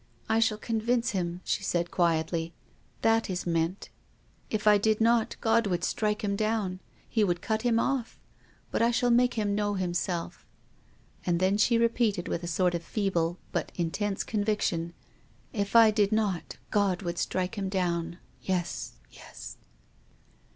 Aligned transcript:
"I 0.29 0.39
shall 0.39 0.57
convince 0.57 1.11
him," 1.11 1.41
she 1.43 1.61
said 1.61 1.91
quietly." 1.91 2.55
That 3.03 3.29
is 3.29 3.45
meant. 3.45 3.91
If 4.49 4.65
I 4.65 4.79
did 4.79 4.99
not 4.99 5.35
God 5.41 5.67
would 5.67 5.83
strike 5.83 6.23
him 6.23 6.35
down. 6.35 6.79
He 7.07 7.23
would 7.23 7.39
be 7.39 7.45
cut 7.45 7.63
off. 7.77 8.19
But 8.71 8.81
I 8.81 8.89
shall 8.89 9.11
make 9.11 9.35
him 9.35 9.53
know 9.53 9.75
himself." 9.75 10.47
And 11.23 11.39
then 11.39 11.55
she 11.59 11.77
repeated, 11.77 12.27
with 12.27 12.41
a 12.41 12.47
sort 12.47 12.73
of 12.73 12.81
feeble 12.81 13.37
but 13.51 13.71
intense 13.75 14.23
conviction," 14.23 14.95
If 15.53 15.75
I 15.75 15.91
did 15.91 16.11
not 16.11 16.57
God 16.71 17.03
would 17.03 17.19
strike 17.19 17.53
him 17.55 17.69
down— 17.69 18.17
yes 18.41 18.93
—yes." 19.11 19.57